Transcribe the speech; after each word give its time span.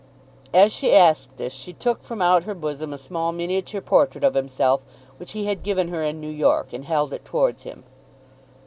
As 0.51 0.73
she 0.73 0.95
asked 0.95 1.37
this 1.37 1.53
she 1.53 1.73
took 1.73 2.01
from 2.01 2.23
out 2.23 2.45
her 2.45 2.55
bosom 2.55 2.91
a 2.91 2.97
small 2.97 3.31
miniature 3.31 3.81
portrait 3.81 4.23
of 4.23 4.33
himself 4.33 4.81
which 5.17 5.33
he 5.33 5.45
had 5.45 5.61
given 5.61 5.89
her 5.89 6.01
in 6.01 6.19
New 6.19 6.27
York, 6.31 6.73
and 6.73 6.85
held 6.85 7.13
it 7.13 7.23
towards 7.23 7.61
him. 7.61 7.83